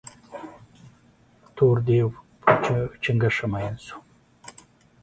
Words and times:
تور 1.55 1.77
ديب 1.87 2.09
پر 2.63 2.79
چونگوښه 3.03 3.45
مين 3.51 3.75
سو. 3.85 3.95